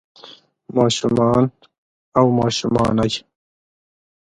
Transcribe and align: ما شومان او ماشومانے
ما 0.73 0.85
شومان 0.97 1.43
او 2.17 2.25
ماشومانے 2.39 3.09